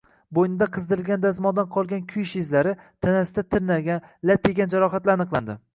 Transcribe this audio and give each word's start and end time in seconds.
Bo`ynida 0.35 0.67
qizdirilgan 0.77 1.21
dazmoldan 1.25 1.69
qolgan 1.77 2.01
kuyish 2.15 2.35
izlari, 2.41 2.75
tanasida 3.07 3.45
tirnalgan, 3.53 4.13
lat 4.31 4.53
egan 4.55 4.77
jarohatlar 4.79 5.21
aniqlandi 5.21 5.61